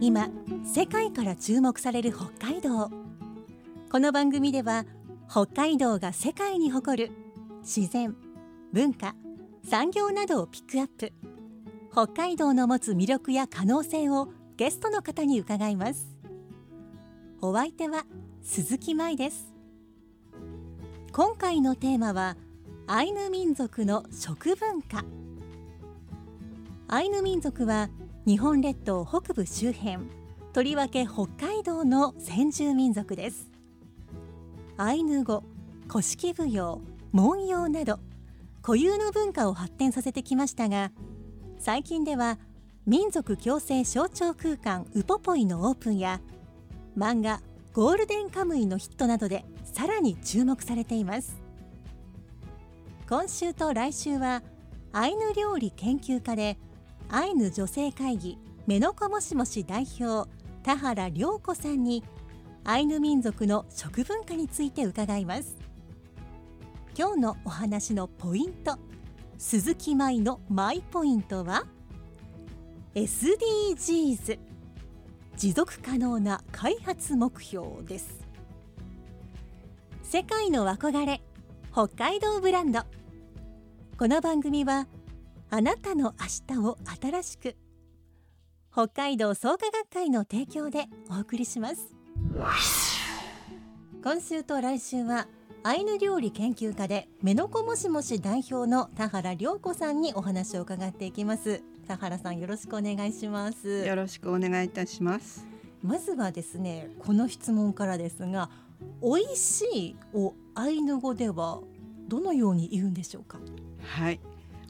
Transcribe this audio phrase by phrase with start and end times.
[0.00, 0.28] 今
[0.64, 2.90] 世界から注目される北海道。
[3.90, 4.84] この番組では
[5.28, 7.12] 北海道が世界に誇る
[7.62, 8.14] 自然
[8.72, 9.14] 文化
[9.64, 11.12] 産業などをピックアップ。
[11.90, 16.16] 北海道の持つ魅力や可能性をゲストの方に伺います。
[17.40, 18.04] お相手は
[18.42, 19.52] 鈴木舞です。
[21.12, 22.36] 今回のテーマは
[22.86, 25.04] アイヌ民族の食文化。
[26.88, 27.90] アイヌ民族は
[28.26, 30.06] 日本列島北部周辺
[30.52, 33.50] とりわけ北海道の先住民族です。
[34.76, 35.42] アイヌ語
[35.88, 36.80] 古式舞踊
[37.12, 37.98] 文様など
[38.62, 40.92] 固有の文化を発展させてきましたが
[41.58, 42.38] 最近では
[42.86, 46.20] 民族共生象徴空間ウポポイのオープンや
[46.96, 47.40] 漫画
[47.72, 51.36] ゴールデンカムイのヒットなどでさらに注目されています。
[53.08, 54.42] 今週と来週は
[54.92, 56.58] アイヌ料理研究家で
[57.08, 60.28] アイヌ女性会議メノコもしもし代表
[60.64, 62.02] 田原良子さんに
[62.64, 65.56] アイヌ民族の食文化について伺います。
[66.98, 68.78] 今日のお話のポイント
[69.38, 71.64] 鈴木舞のマイポイントは
[72.94, 74.38] SDGs
[75.36, 78.26] 持続可能な開発目標です。
[80.02, 81.20] 世界の憧れ
[81.70, 82.80] 北海道ブランド。
[83.96, 84.88] この番組は
[85.48, 86.14] あなたの
[86.48, 87.56] 明日を新しく。
[88.72, 91.94] 北海道創価学会の提供でお送りします。
[94.02, 95.28] 今週と来週は
[95.62, 101.62] アイヌ料理研究家でメノコもしもし代表の田原良子さんにお話を伺っていきます。
[101.86, 103.86] 田原さんよろしくお願いします。
[103.86, 105.46] よろしくお願いいたします。
[105.82, 108.50] まずはですねこの質問からですが
[109.00, 111.60] 美味しいをアイヌ語では
[112.08, 113.38] どのように言うんでしょうか？
[113.80, 114.20] はい、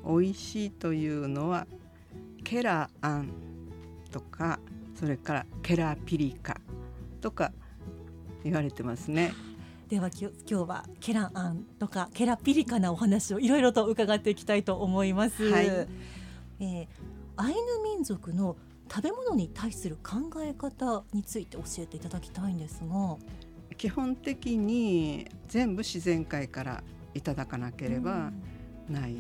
[0.07, 1.67] 美味しいというのは
[2.45, 3.31] ケラアン
[4.11, 4.59] とか
[4.95, 6.61] それからケラピリカ
[7.21, 7.53] とか
[8.45, 9.33] 言われてますね。
[9.89, 16.87] では今日はケランアンとかケラピリカなお話をいろいろと伺っていきたいと思います、はいえー
[17.37, 18.57] アイヌ民族の
[18.91, 23.17] 食べ物に対する考え方について教えていただきたいんですが
[23.77, 28.33] 基本的に全部自然界からいただかなければ
[28.89, 29.17] ない。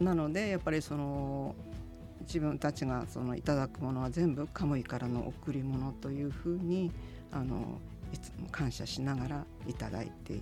[0.00, 1.54] なのでやっぱりその
[2.20, 6.90] 自分たちがそのいただくものは全部カムイからの贈り物というふうに
[7.32, 7.80] あの
[8.12, 10.40] いつも感謝しながらいただいて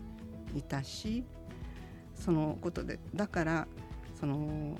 [0.55, 1.25] いたし
[2.15, 3.67] そのことでだから
[4.19, 4.77] その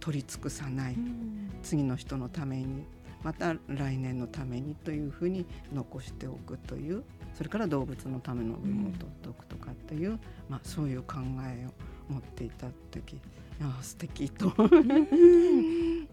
[0.00, 1.50] 取り尽くさないうん。
[1.62, 2.84] 次の人のために
[3.22, 7.02] また来年のためにというふうに残しておくという
[7.32, 11.72] それから動物のための分も取っておくとかっていう、まあ、そういう考えを
[12.08, 13.18] 持っていた時い
[13.60, 14.52] や素敵と、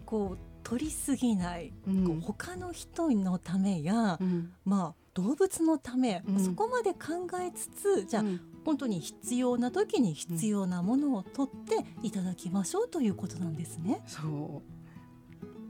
[0.06, 2.06] こう取りすぎない、うん。
[2.06, 4.52] こう他の人のためや、うん。
[4.64, 6.40] まあ動物のため、うん。
[6.40, 8.40] そこまで考えつつじゃあ、うん。
[8.64, 14.00] 本当に必要な時に必要なものを取っていただきましょうということなんですね。
[14.06, 14.62] そ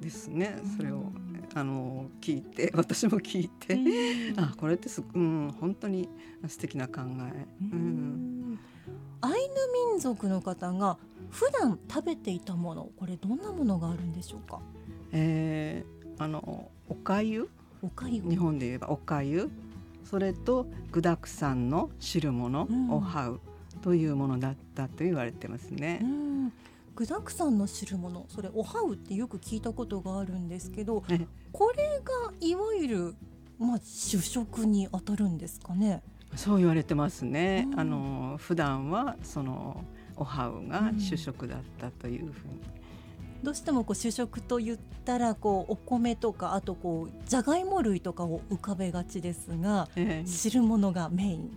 [0.00, 0.61] うですね。
[0.77, 3.78] それをうんあの聞いて私も聞いて、
[4.37, 6.09] あこれってす、うん、本当に
[6.49, 7.47] 素敵な考え。
[7.61, 8.31] うん
[9.22, 9.38] アイヌ
[9.93, 10.99] 民族の方が
[11.31, 14.60] 普段食べていたものこれどんなものがあるんでしょうか？
[15.12, 17.49] えーあのおかゆ？
[17.82, 18.22] おかゆ。
[18.22, 19.50] 日本で言えばおかゆ。
[20.05, 22.91] それと具だくさんの汁物、うん。
[22.91, 23.41] おはう
[23.81, 25.97] というものだったと言われてますうね。
[25.99, 26.53] ん。
[26.94, 31.26] 具だくさんの汁物それおはうってよく聞いたことがあるんですけどえ。
[31.52, 33.14] これがいわゆる
[33.58, 36.02] まあ主食に当たるんですかね？
[36.37, 37.67] そう言われてますね。
[37.73, 39.84] うんあの普段はその
[40.17, 42.61] おはうが主食だったというふうに。
[43.43, 51.50] どうしてもこう主食と言ったらこうお米とかあとこうじゃがいも類とかを浮かべがちですがええ汁物がメイン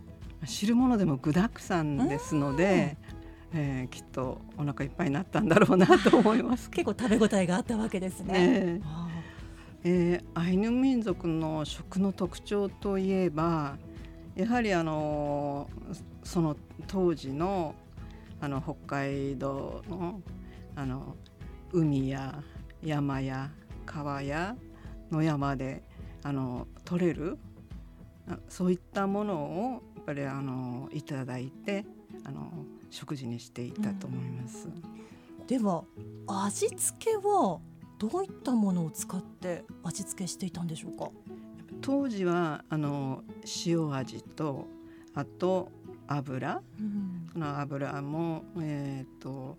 [0.45, 2.97] 汁物でも具だくさんですので、
[3.53, 8.47] えーきっとお腹いっぱいになったんだろうなと思いますけ 結構食べ応えがあったわけですどね。
[8.59, 8.81] ね。
[8.83, 9.07] あ
[9.83, 13.77] えーアイヌ民族の食の特徴といえば
[14.35, 15.69] やはりあの
[16.23, 17.73] その当時の
[18.41, 20.21] あの北海道の
[20.75, 21.15] あの
[21.71, 22.43] 海や
[22.83, 23.49] 山や
[23.85, 24.55] 川や
[25.09, 25.83] 野山で
[26.23, 27.37] あの取れる
[28.49, 29.35] そういったもの
[29.75, 31.85] をやっぱりあのいただいて
[32.25, 32.51] あの
[32.89, 34.67] 食事にしていたと思います。
[35.47, 35.83] では
[36.27, 37.59] 味付けは
[37.99, 41.09] どういったものを使って味付けしていたんでしょうか？
[41.85, 43.23] 当時はあの
[43.65, 44.65] 塩味と
[45.13, 45.71] あと
[46.07, 46.61] 油。
[46.79, 47.29] うん。
[47.31, 49.57] その油もえっ、と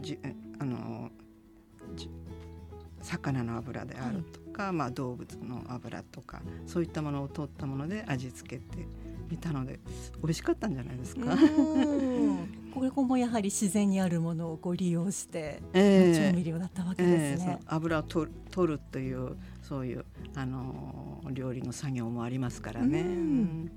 [0.00, 0.18] じ
[0.58, 1.10] あの
[1.94, 2.10] じ
[3.02, 8.86] 魚の油であるとか、まあ動物の油とかそういったものを取ったもので味付けて
[9.30, 9.80] いたので
[10.22, 11.34] 美味しかったんじゃないですか。
[11.34, 12.48] うん。
[12.74, 17.58] これもやはり自然にあるものをこう利用してえ調え味料だったわけえですね。
[17.58, 17.74] えその。
[17.74, 19.36] 油を取るという
[19.70, 23.02] そういうあの料理の作業もありますからね。
[23.02, 23.06] うん。
[23.06, 23.72] うん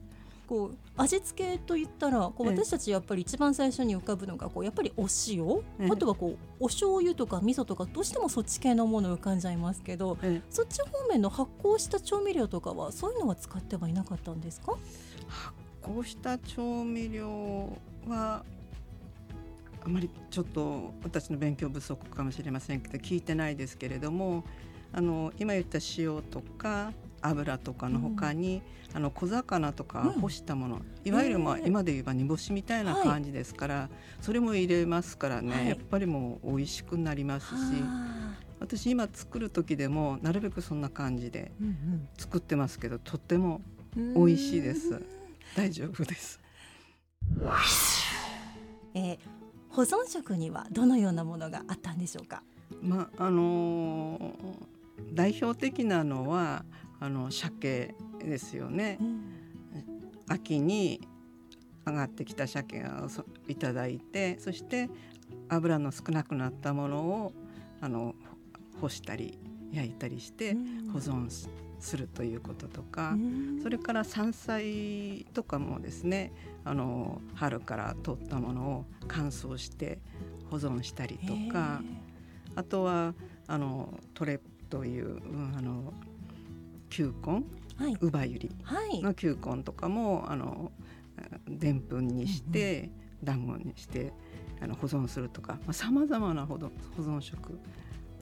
[0.45, 2.57] こう味付けといったらこうええ。
[2.57, 5.90] 私たちやっぱり一番最初に浮かぶのがこうやっぱりお塩、ええ。
[5.90, 10.48] あとはこうお醤油とか味噌とかどうしてもそっち系のもの浮かんじゃいますけどええ。
[10.50, 14.74] そっち方面の発酵した調味料とかはそういうのは使ってはいなかったんですか？
[15.30, 18.44] 発酵した調味料は
[19.86, 24.44] あまりちょっと私の勉強不足かもしれませんけど聞いてないですけれども
[24.94, 28.62] あの今言った塩とか油とかの他に、
[28.94, 30.22] あの小魚とかうん。
[30.22, 33.90] 干したもの、いわゆる、まあええ今で言えば煮干しみたいなはい感じですから、
[34.22, 35.69] それも入れますからね、はい。
[35.69, 37.57] やっぱりもう美味しくなりますしは
[37.88, 38.34] あ。
[38.60, 43.62] 私今作る時でもなるべくそんな感じでうん作ってますけどとっても
[43.98, 44.13] うん。
[44.25, 45.01] 美味しいです。
[45.56, 46.40] 大丈夫です。
[48.94, 49.18] えー
[49.69, 52.44] 保存食にはどのようなものがあったんでしょうか？
[52.80, 54.34] まああのー
[55.13, 56.66] 代表的なのは
[57.00, 59.00] あの鮭ですよね。
[60.28, 61.07] 秋に
[61.86, 64.90] 上がってきた鮭をそいただいてそして
[65.50, 67.34] 油の少なくなったものを
[67.81, 68.16] あの
[68.80, 69.38] 干したり
[69.72, 70.56] 焼いたりして
[70.94, 71.50] 保存す
[71.80, 73.18] するということとか、
[73.62, 76.31] それから山菜とかもですね
[76.63, 80.00] あの春から取ったものを乾燥して
[80.50, 81.81] 保存したりとか。
[82.56, 83.13] あとは
[83.48, 84.40] あのトレ
[84.73, 85.93] という、うんあの
[86.89, 87.43] 球根
[87.77, 87.97] はい。
[88.01, 89.01] ウバユリはい。
[89.01, 90.71] の球根とかもあの
[91.47, 92.89] でんぷんにして、
[93.23, 94.11] 団子にして
[94.61, 97.59] あの保存するとかさまざ、まな保存保存食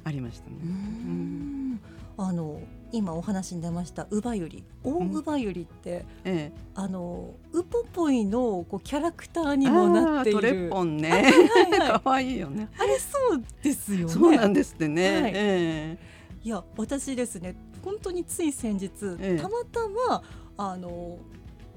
[0.04, 0.58] ありましたね。
[0.62, 1.80] うーん。
[2.18, 2.62] あの
[2.92, 10.40] 今お話に出ましたウバユリ大ウバユリって、ええ、あのウポポイのこうキャラクターにもなっている。
[10.40, 11.10] トレッポンね。
[11.12, 12.40] はいはい可愛い。
[12.40, 12.68] よね。
[12.78, 14.14] あれそうですよね。
[14.14, 15.22] そうなんですってね。
[15.22, 15.32] はい。
[15.34, 15.98] え
[16.44, 18.90] いや私ですね本当につい先日、
[19.20, 20.24] ええたまたま
[20.58, 21.20] あの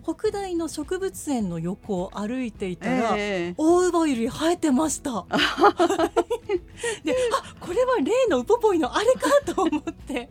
[0.04, 5.24] 北大の植物園の横を歩いていえたら、ええ大ウバユリ生えてました。
[7.02, 10.28] で、あ、これは例のウポポイのあれかと思って、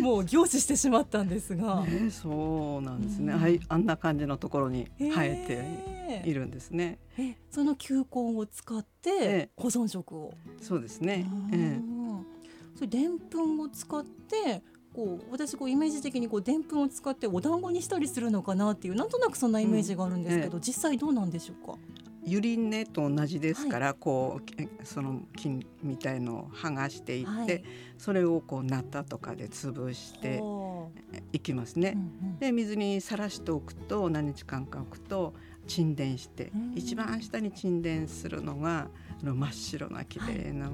[0.00, 1.84] もう凝視してしまったんですが。
[1.84, 6.98] ねそうなんですね、うんはい、あんな感じのところに生ええているんですね。
[7.18, 10.32] えその球根を使っええて保存食を。
[10.62, 11.26] そうですね。
[11.52, 12.24] うえん
[12.74, 14.62] それでんぷんを使って。
[14.94, 21.76] こう私こうイメージ的にこうでんぷんを使ってお団子にしたりするのかなっていうなんとなくそんなイメージがあるんですけど、うん実際どうなんでしょうか？
[21.98, 27.64] えゆり根と同じですから、こうえその菌みたいのを剥がしていって、はい
[27.98, 30.92] それをこうナタとかで潰してほ
[31.32, 31.94] いきますうね。
[31.96, 35.34] うんうんで水にさらしておくと何日間か置くと
[35.66, 36.72] 沈殿して、うん。
[36.74, 38.88] 一番下に沈殿するのが
[39.22, 40.70] あの真っ白な綺麗な、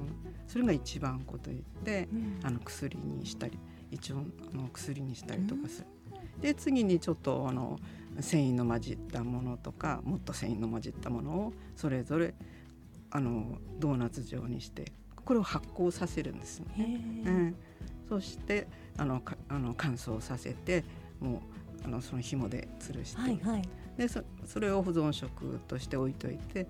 [0.47, 2.39] それが一番粉といってうん。
[2.43, 3.57] あの薬にしたり
[3.91, 5.87] 一応あの薬にしたりとかする。
[6.41, 7.77] で次にちょっとあの
[8.19, 12.33] 繊維の混じったものとかもっと繊維の混じったものをそれぞれ
[13.11, 14.91] あのドーナツ状にして
[15.23, 17.01] これを発酵させるんですね。
[17.25, 17.55] うん、
[18.09, 18.67] そして
[18.97, 20.83] あのかあの乾燥させて
[21.19, 21.43] も
[21.83, 23.61] うあのその紐で吊るして、はいはい。
[23.97, 26.67] でそそれを保存食として置いといて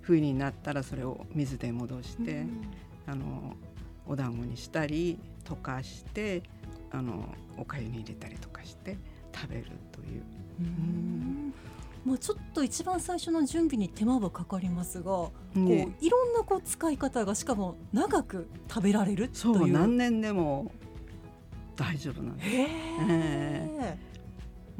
[0.00, 2.64] 冬になったらそれを水で戻して、うん
[3.06, 3.56] あの
[4.06, 6.42] お団子にしたり溶かして
[6.90, 7.24] あの
[7.56, 8.96] お粥に入れたりとかして
[9.34, 10.22] 食べるという。
[10.60, 11.54] うん
[12.04, 19.72] もうちょっと一番最初の準備に手間はかかりますが、こうね、いろんなこう使い方がしかも長く食べられるとそういう。
[19.74, 20.72] 何年でも
[21.76, 22.48] 大丈夫なんです。
[22.48, 23.98] へえ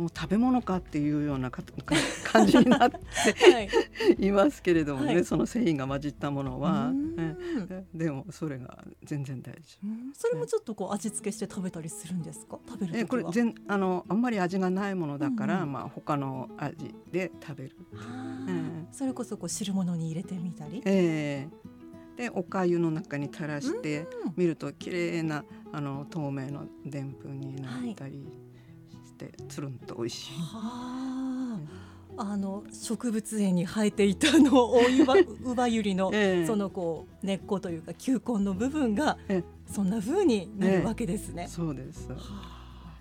[0.01, 1.73] もう食べ物かっていうようなかか
[2.25, 2.99] 感じになって
[3.49, 3.53] え。
[3.53, 3.69] はい。
[4.19, 6.93] いますけれどもね、はいその繊維が混じったものは、
[7.95, 12.59] でもそれが全然大丈うんそれもちょっとこう味付けして食べたりするんですか？
[12.67, 12.99] 食べる夫。
[12.99, 13.05] え。
[13.05, 17.77] これ全あのあんまり味がないものだから、うんうんまあ他の味で食べる。
[17.95, 20.83] はあうんそれこそこう汁物に入れてみたり？
[20.87, 21.71] ええ
[22.17, 25.43] でお粥の中に垂らして見ると綺麗な
[25.73, 28.27] あの透明のでんぷんになったり
[29.29, 30.33] して、つるんと美味しい。
[30.33, 31.59] は
[32.17, 41.47] あ、あの植物園に生えていたあの大湯葉ウバユリのええそのこう根っこというか球根の部分がえそんな風になるわけですね。
[41.49, 42.09] そうです。
[42.11, 42.97] はあ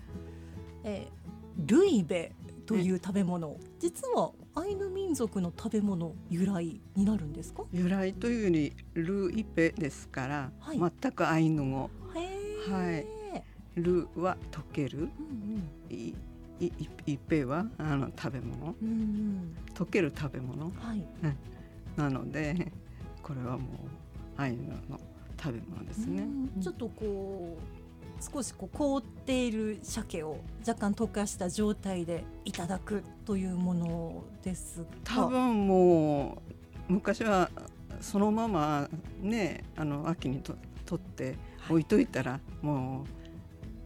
[0.84, 1.20] えー
[1.66, 2.32] ルイベ
[2.64, 7.64] という食べ物、実はアイヌ民族の食べ物由来になるんですか？
[7.72, 11.90] 由来というよりルイペですから、はい全くアイヌ語。
[12.70, 13.04] はい
[13.76, 16.14] ルは溶ける、うんい
[16.60, 16.72] いい
[17.06, 17.66] イペは？
[17.78, 18.92] あの食べ物、うんうん。
[18.92, 20.66] うん溶ける食べ物？
[20.66, 21.04] はい。
[21.96, 22.70] なので、
[23.22, 23.64] これはも
[24.36, 25.00] うアイヌの
[25.42, 26.22] 食べ物ですね。
[26.22, 26.62] うん。
[26.62, 34.86] ちょっとこう少しこう凍っている鮭を若干溶かした状態でいただくというものですが。
[35.04, 36.42] 多分も
[36.88, 37.50] う昔は
[38.02, 38.88] そのまま
[39.22, 41.36] ねあの秋にと取って
[41.70, 43.19] 置いといたら、もう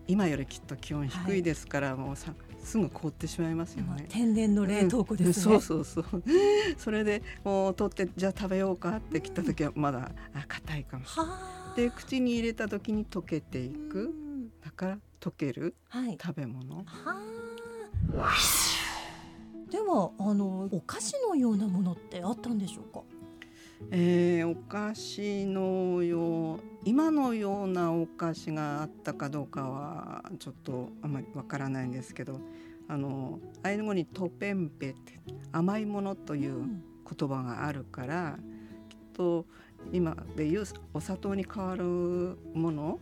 [0.06, 4.06] 今よりきっと気温低いですから、もうさすぐ凍ってしまいますよまあね。
[4.08, 5.54] 天然の冷凍庫ですね。
[5.54, 6.22] うん そうそうそう
[6.78, 11.32] それでもう取ってじゃあ食べようかって来た時はまだあ硬いかもしれない。
[11.32, 11.38] は
[11.72, 11.74] あ。
[11.76, 16.18] で口に入れた時に溶けていくうんだから溶けるはい。
[16.22, 17.20] 食べ物はあ。
[19.70, 23.02] ではあのお菓子のようなものってあったんでしょうか？
[23.90, 32.40] えーお菓子のよう今のようなお菓子があったかどうかはちょっとあまりわからないんですけど
[32.88, 35.18] あのアイヌ語にトペンペって
[35.52, 36.82] 甘いものといううん
[37.18, 38.38] 言葉があるから
[38.88, 39.44] きっと
[39.92, 40.64] 今でいう
[40.94, 42.98] お砂糖に代わるもの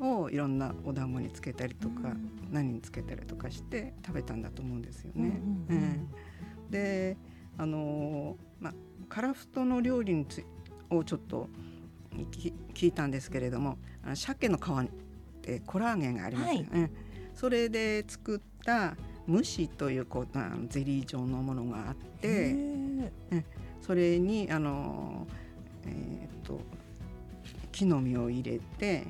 [0.00, 2.30] をいろんなお団子につけたりとか、うん。
[2.50, 5.40] 何につけたりとかして食べたんだと思うんですよね。
[5.68, 5.84] うんうんうん。
[5.84, 6.70] うん。
[6.70, 7.16] で
[7.56, 8.74] あのまあ
[9.10, 10.44] カラフトの料理につい
[10.88, 11.48] をちょっと
[12.30, 14.88] き聞いたんですけれどもあの鮭の皮っ
[15.42, 16.90] てコラーゲンがありますよね、
[17.34, 18.96] それで作った
[19.28, 22.54] 蒸しというこうあのゼリー状のものがあって
[23.80, 25.26] それにあの、
[25.86, 26.60] えー、と
[27.72, 29.06] 木の実を入れて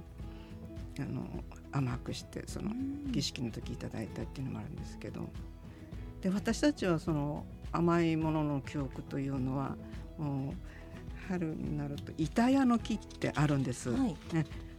[0.98, 1.22] あの
[1.72, 3.12] 甘くしてそのうん。
[3.12, 5.28] 儀式の時いただいたっていうのもあるんですけど。
[6.20, 9.76] で私たちはその甘いものの記憶というのは
[11.28, 14.16] 春になると板屋の木ってあるんです、はい。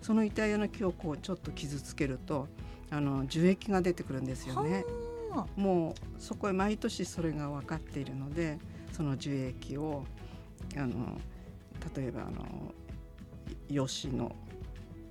[0.02, 2.48] その板屋の木をこうちょっと傷つけると
[2.90, 4.84] あの樹液が出てくるんですよね。
[5.30, 8.60] はもうそこへ毎年それが分かっているので
[8.92, 10.04] その樹液を
[10.76, 11.18] あの
[11.96, 12.74] 例えばあの
[13.70, 14.36] 吉野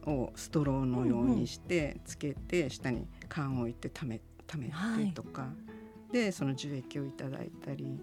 [0.07, 5.49] をストローのようにしてつけて下に缶を置いてためためはいてとか、
[6.13, 7.99] でその樹液をいただいたり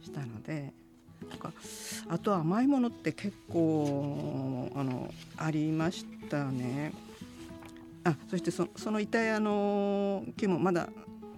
[0.00, 0.72] したので。
[1.30, 1.52] とか
[2.08, 6.92] あとは甘いものって結構あのありましたね。
[8.04, 10.88] あそしてそその板屋の木もまだ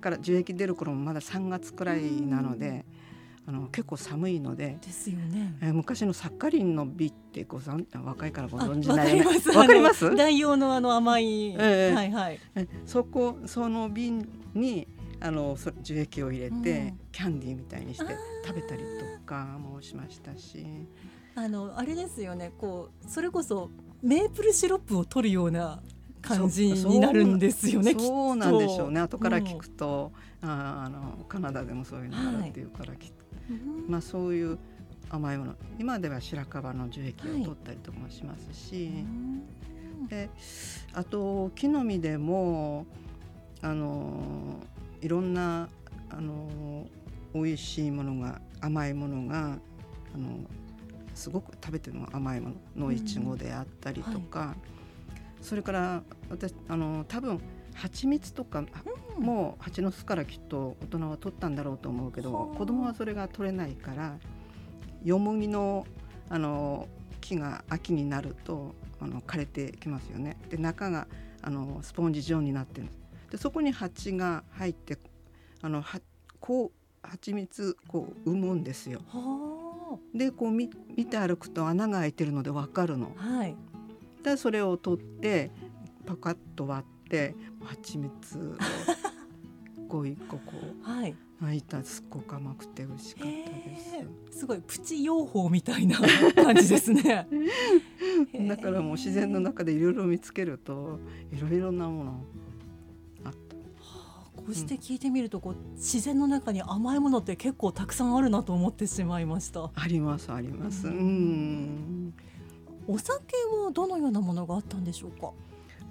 [0.01, 2.85] から樹液出る頃もまだ3月くらいなので、
[3.47, 5.55] あの結構寒いので、ですよね。
[5.61, 9.19] えー昔のサッカリンの美ってご存あ若いからごあ存知わない。
[9.19, 11.51] わかります代用のあの甘い。
[11.59, 12.39] ええはいはい。
[12.55, 14.87] えそこその瓶に
[15.21, 17.01] あのそ樹液を入れて、うん。
[17.13, 20.65] キャンディーみたいにして食べたりとかもしましたし。
[21.35, 22.53] あのあれですよね。
[22.59, 23.71] こうそれこそ
[24.03, 25.81] メープルシロップを取るような
[26.23, 27.95] 感じになるんですよね。
[27.99, 29.01] そうなんでしょうね。
[29.01, 30.13] 後から聞くと、
[30.43, 33.15] ああのカナダでもそういうのがあるっていうから、きっと
[33.51, 33.91] うん。
[33.91, 34.59] まあ、そういう
[35.11, 38.91] 甘いもの今では白樺の樹液を取ったりとかもしますし、
[40.09, 40.31] で
[40.93, 42.87] あと木の実でも
[43.61, 44.61] あの
[45.01, 45.69] いろんな
[46.11, 46.87] あの
[47.35, 49.59] 美味しいものが甘いものが
[50.15, 50.41] あの
[51.15, 54.55] すごく食べても甘いもののいちごであったりとか、
[55.41, 57.41] それから私あの多分
[57.75, 59.25] 蜂蜜とか、うん。
[59.25, 62.57] もう蜂の巣からきっと大人は取ったんだろうと思うけどはあ。
[62.57, 64.19] 子供はそれが取れないから
[65.05, 65.87] よもぎの
[66.31, 66.89] あの
[67.21, 70.37] 木が秋になるとあの枯れてきますよね。
[70.49, 71.07] で中が
[71.43, 72.87] あのスポンジ状になってる。
[72.87, 72.93] で
[73.37, 74.99] そこに蜂が入って
[75.63, 76.01] あのは
[76.41, 79.01] こう蜂蜜こう産むんですよ。
[79.09, 83.15] はでこう見見て歩くと穴が開いてるので分かるの。
[83.19, 83.23] あ。
[83.23, 83.57] はい。
[84.23, 85.51] でそれを取って
[86.07, 87.35] パカッと割って
[87.65, 88.55] 蜂蜜を
[89.89, 91.17] こう一個こうはい。
[91.41, 93.79] 開いたらすっごく甘くて美味しかったで
[94.31, 94.41] す。
[94.41, 95.97] すごいプチ養蜂みたいな
[96.37, 97.27] 感じですね。
[98.47, 100.99] だからもう自然の中でいろいろ見つけると
[101.33, 102.25] いろいろなもの
[103.25, 103.39] あった。
[103.39, 103.41] は
[103.83, 109.71] あこうして聞いてみるとこう自然の中に甘いものって結構たくさんあるなと思ってしまいました。
[109.75, 110.87] ありますあります。
[110.89, 112.15] ううんん。
[112.87, 115.33] お酒はどのようなものがあったんでしょうか？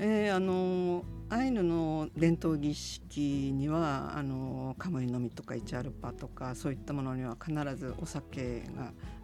[0.01, 8.63] えー、あのアイヌの伝統儀式にはあのカムイのみとかイチャルパとかそういったものには必ずお酒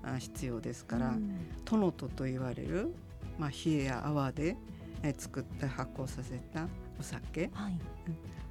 [0.03, 2.93] が必要ですから、うん、トノトと言われる、
[3.39, 4.57] まあ、冷えや泡で、
[5.01, 6.67] えー、作って発酵させた
[6.99, 7.77] お酒、はい、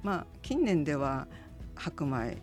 [0.03, 1.27] まあ近年では
[1.75, 2.37] 白米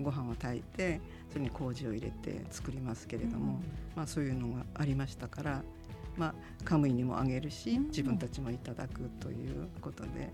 [0.00, 3.62] ご飯を炊いてそれに麹を入れて作りますけれども、うん、
[3.96, 5.62] まあ、そういうのがありましたから、
[6.16, 6.34] まあ、
[6.64, 10.32] カムイにもあげるし自分たちもいただくということで。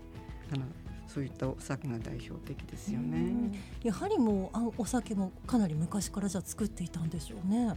[0.53, 0.65] あの
[1.07, 3.51] そういったお酒が代表的ですよね。
[3.83, 7.75] やはりもうあお酒もかなり昔からじゃ作っていたんでしょうね。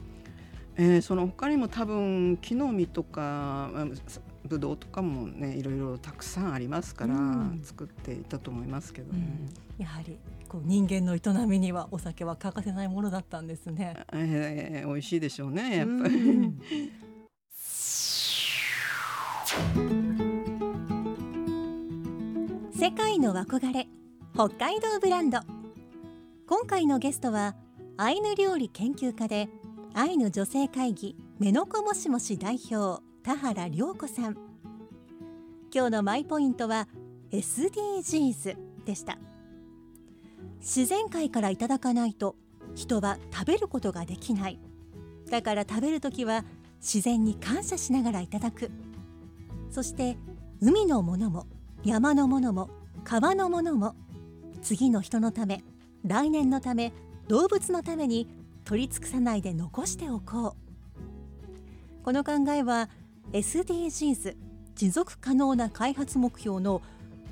[0.76, 3.72] えー、その他にも多分木の実とか
[4.46, 7.14] ぶどうとかもねいろいろたくさんありますから、
[7.62, 9.48] 作っていたと思いますけどね、
[9.78, 14.04] うん、やはりこう人間の営みにはお酒は欠かせないものだったんですね。
[14.12, 16.52] えー、美味しいでしょうねやっぱり。
[22.78, 23.88] 世界の憧れ
[24.34, 25.38] 北海道ブランド。
[26.46, 27.54] 今回のゲストは
[27.96, 29.48] アイヌ料理研究家で
[29.94, 34.36] アイヌ女性会議メノコもしもし代表田原涼子さん。
[35.74, 36.88] 今日のマイポイントは
[37.30, 38.54] SDGs
[38.84, 39.16] でした。
[40.60, 42.36] 自然界からいただかないと
[42.74, 44.60] 人は食べることができない。
[45.30, 46.44] だから食べるときは
[46.82, 48.70] 自然に感謝しながらいただく。
[49.70, 50.18] そして
[50.60, 51.46] 海のものも
[51.82, 52.68] 山のものも
[53.04, 53.94] 川のものも
[54.60, 55.64] 次の人のため
[56.04, 56.92] 来年のため
[57.28, 58.28] 動物のために
[58.66, 62.04] 取り尽くさないで残しておこう。
[62.04, 62.90] この考えは
[63.32, 64.36] SDGs
[64.74, 66.82] 持続可能な開発目標の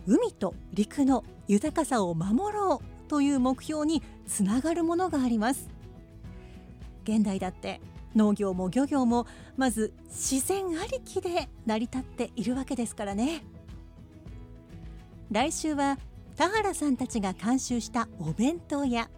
[0.07, 5.69] 海と陸の豊かさを守ろうという目標につながるものがあります。
[7.05, 7.81] 現代だって
[8.15, 13.45] 農業も漁業もまず自然ありきで成り立っているわけですからね。
[15.31, 15.99] 来週は
[16.37, 19.09] 田原さんたちが監修したお弁当や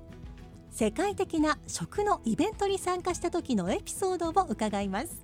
[0.71, 5.24] 世界的な食のイベントに参加した時のエピソードを伺います。